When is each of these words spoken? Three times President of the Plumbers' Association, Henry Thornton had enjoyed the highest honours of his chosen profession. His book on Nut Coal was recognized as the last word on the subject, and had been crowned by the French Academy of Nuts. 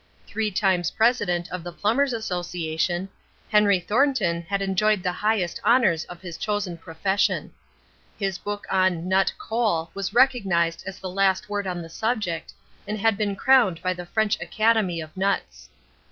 Three 0.25 0.49
times 0.49 0.89
President 0.89 1.47
of 1.51 1.63
the 1.63 1.71
Plumbers' 1.71 2.11
Association, 2.11 3.07
Henry 3.51 3.79
Thornton 3.79 4.41
had 4.41 4.59
enjoyed 4.59 5.03
the 5.03 5.11
highest 5.11 5.59
honours 5.63 6.05
of 6.05 6.21
his 6.23 6.39
chosen 6.39 6.75
profession. 6.75 7.53
His 8.17 8.39
book 8.39 8.65
on 8.71 9.07
Nut 9.07 9.31
Coal 9.37 9.91
was 9.93 10.11
recognized 10.11 10.83
as 10.87 10.97
the 10.97 11.07
last 11.07 11.49
word 11.49 11.67
on 11.67 11.83
the 11.83 11.87
subject, 11.89 12.51
and 12.87 12.97
had 12.97 13.15
been 13.15 13.35
crowned 13.35 13.79
by 13.83 13.93
the 13.93 14.07
French 14.07 14.41
Academy 14.41 15.01
of 15.01 15.15
Nuts. 15.15 15.69